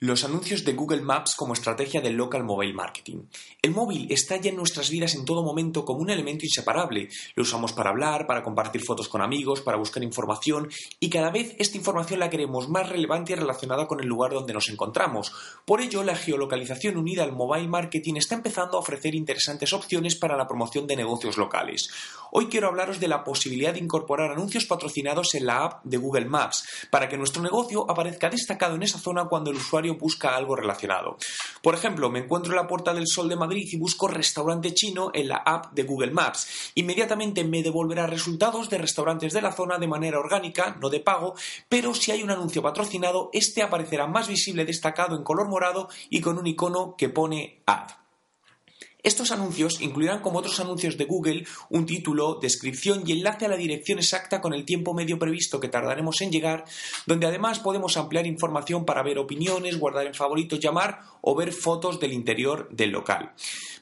Los 0.00 0.24
anuncios 0.24 0.64
de 0.64 0.72
Google 0.72 1.02
Maps 1.02 1.36
como 1.36 1.52
estrategia 1.52 2.00
del 2.00 2.16
local 2.16 2.42
mobile 2.42 2.74
marketing. 2.74 3.22
El 3.62 3.70
móvil 3.70 4.08
está 4.10 4.36
ya 4.36 4.50
en 4.50 4.56
nuestras 4.56 4.90
vidas 4.90 5.14
en 5.14 5.24
todo 5.24 5.44
momento 5.44 5.84
como 5.84 6.00
un 6.00 6.10
elemento 6.10 6.44
inseparable. 6.44 7.08
Lo 7.36 7.44
usamos 7.44 7.72
para 7.72 7.90
hablar, 7.90 8.26
para 8.26 8.42
compartir 8.42 8.82
fotos 8.84 9.08
con 9.08 9.22
amigos, 9.22 9.60
para 9.60 9.76
buscar 9.76 10.02
información 10.02 10.68
y 10.98 11.10
cada 11.10 11.30
vez 11.30 11.54
esta 11.60 11.78
información 11.78 12.18
la 12.18 12.28
queremos 12.28 12.68
más 12.68 12.88
relevante 12.88 13.32
y 13.32 13.36
relacionada 13.36 13.86
con 13.86 14.00
el 14.00 14.08
lugar 14.08 14.32
donde 14.32 14.52
nos 14.52 14.68
encontramos. 14.68 15.32
Por 15.64 15.80
ello, 15.80 16.02
la 16.02 16.16
geolocalización 16.16 16.96
unida 16.96 17.22
al 17.22 17.32
mobile 17.32 17.68
marketing 17.68 18.16
está 18.16 18.34
empezando 18.34 18.76
a 18.76 18.80
ofrecer 18.80 19.14
interesantes 19.14 19.72
opciones 19.72 20.16
para 20.16 20.36
la 20.36 20.48
promoción 20.48 20.88
de 20.88 20.96
negocios 20.96 21.38
locales. 21.38 21.88
Hoy 22.32 22.48
quiero 22.48 22.66
hablaros 22.66 22.98
de 22.98 23.06
la 23.06 23.22
posibilidad 23.22 23.72
de 23.72 23.78
incorporar 23.78 24.32
anuncios 24.32 24.66
patrocinados 24.66 25.36
en 25.36 25.46
la 25.46 25.64
app 25.64 25.84
de 25.84 25.98
Google 25.98 26.24
Maps 26.24 26.66
para 26.90 27.08
que 27.08 27.16
nuestro 27.16 27.40
negocio 27.40 27.88
aparezca 27.88 28.28
destacado 28.28 28.74
en 28.74 28.82
esa 28.82 28.98
zona 28.98 29.26
cuando 29.26 29.52
el 29.52 29.56
usuario 29.56 29.83
busca 29.90 30.36
algo 30.36 30.56
relacionado. 30.56 31.16
Por 31.62 31.74
ejemplo, 31.74 32.10
me 32.10 32.20
encuentro 32.20 32.52
en 32.52 32.56
la 32.56 32.66
Puerta 32.66 32.92
del 32.92 33.06
Sol 33.06 33.28
de 33.28 33.36
Madrid 33.36 33.68
y 33.70 33.78
busco 33.78 34.08
restaurante 34.08 34.74
chino 34.74 35.10
en 35.14 35.28
la 35.28 35.36
app 35.36 35.72
de 35.72 35.84
Google 35.84 36.12
Maps. 36.12 36.72
Inmediatamente 36.74 37.44
me 37.44 37.62
devolverá 37.62 38.06
resultados 38.06 38.68
de 38.70 38.78
restaurantes 38.78 39.32
de 39.32 39.42
la 39.42 39.52
zona 39.52 39.78
de 39.78 39.88
manera 39.88 40.18
orgánica, 40.18 40.76
no 40.80 40.90
de 40.90 41.00
pago, 41.00 41.34
pero 41.68 41.94
si 41.94 42.12
hay 42.12 42.22
un 42.22 42.30
anuncio 42.30 42.62
patrocinado, 42.62 43.30
este 43.32 43.62
aparecerá 43.62 44.06
más 44.06 44.28
visible 44.28 44.64
destacado 44.64 45.16
en 45.16 45.24
color 45.24 45.48
morado 45.48 45.88
y 46.10 46.20
con 46.20 46.38
un 46.38 46.46
icono 46.46 46.94
que 46.96 47.08
pone 47.08 47.62
ad. 47.66 48.03
Estos 49.04 49.32
anuncios 49.32 49.82
incluirán 49.82 50.22
como 50.22 50.38
otros 50.38 50.58
anuncios 50.60 50.96
de 50.96 51.04
Google 51.04 51.44
un 51.68 51.84
título, 51.84 52.38
descripción 52.40 53.02
y 53.06 53.12
enlace 53.12 53.44
a 53.44 53.50
la 53.50 53.56
dirección 53.58 53.98
exacta 53.98 54.40
con 54.40 54.54
el 54.54 54.64
tiempo 54.64 54.94
medio 54.94 55.18
previsto 55.18 55.60
que 55.60 55.68
tardaremos 55.68 56.22
en 56.22 56.32
llegar, 56.32 56.64
donde 57.04 57.26
además 57.26 57.58
podemos 57.58 57.98
ampliar 57.98 58.26
información 58.26 58.86
para 58.86 59.02
ver 59.02 59.18
opiniones, 59.18 59.78
guardar 59.78 60.06
en 60.06 60.14
favoritos, 60.14 60.58
llamar 60.58 61.02
o 61.20 61.34
ver 61.34 61.52
fotos 61.52 62.00
del 62.00 62.14
interior 62.14 62.66
del 62.70 62.92
local. 62.92 63.34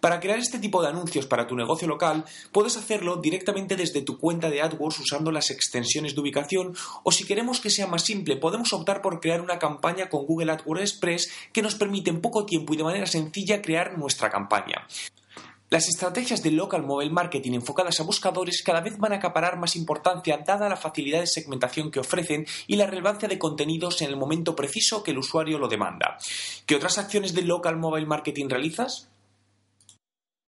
Para 0.00 0.18
crear 0.18 0.38
este 0.38 0.58
tipo 0.58 0.80
de 0.82 0.88
anuncios 0.88 1.26
para 1.26 1.46
tu 1.46 1.54
negocio 1.54 1.86
local, 1.86 2.24
puedes 2.52 2.76
hacerlo 2.76 3.16
directamente 3.16 3.76
desde 3.76 4.00
tu 4.00 4.18
cuenta 4.18 4.48
de 4.48 4.62
AdWords 4.62 5.00
usando 5.00 5.30
las 5.30 5.50
extensiones 5.50 6.14
de 6.14 6.20
ubicación 6.22 6.74
o 7.04 7.12
si 7.12 7.24
queremos 7.24 7.60
que 7.60 7.70
sea 7.70 7.86
más 7.86 8.04
simple, 8.04 8.36
podemos 8.36 8.72
optar 8.72 9.02
por 9.02 9.20
crear 9.20 9.42
una 9.42 9.58
campaña 9.58 10.08
con 10.08 10.24
Google 10.24 10.52
AdWords 10.52 10.82
Express 10.82 11.30
que 11.52 11.62
nos 11.62 11.74
permite 11.74 12.10
en 12.10 12.22
poco 12.22 12.46
tiempo 12.46 12.72
y 12.72 12.78
de 12.78 12.84
manera 12.84 13.06
sencilla 13.06 13.60
crear 13.60 13.98
nuestra 13.98 14.30
campaña. 14.30 14.86
Las 15.68 15.86
estrategias 15.86 16.42
de 16.42 16.50
local 16.50 16.82
mobile 16.82 17.12
marketing 17.12 17.52
enfocadas 17.52 18.00
a 18.00 18.02
buscadores 18.02 18.62
cada 18.64 18.80
vez 18.80 18.98
van 18.98 19.12
a 19.12 19.16
acaparar 19.16 19.56
más 19.56 19.76
importancia 19.76 20.36
dada 20.44 20.68
la 20.68 20.76
facilidad 20.76 21.20
de 21.20 21.28
segmentación 21.28 21.92
que 21.92 22.00
ofrecen 22.00 22.44
y 22.66 22.74
la 22.74 22.88
relevancia 22.88 23.28
de 23.28 23.38
contenidos 23.38 24.02
en 24.02 24.08
el 24.08 24.16
momento 24.16 24.56
preciso 24.56 25.04
que 25.04 25.12
el 25.12 25.18
usuario 25.18 25.60
lo 25.60 25.68
demanda. 25.68 26.18
¿Qué 26.66 26.74
otras 26.74 26.98
acciones 26.98 27.34
de 27.34 27.42
local 27.42 27.76
mobile 27.76 28.06
marketing 28.06 28.48
realizas? 28.48 29.10